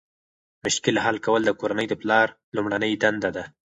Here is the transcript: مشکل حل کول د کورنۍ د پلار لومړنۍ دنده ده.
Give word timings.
مشکل 0.63 0.95
حل 1.05 1.17
کول 1.25 1.41
د 1.45 1.51
کورنۍ 1.59 1.85
د 1.89 1.93
پلار 2.01 2.27
لومړنۍ 2.55 2.91
دنده 3.03 3.29
ده. 3.35 3.43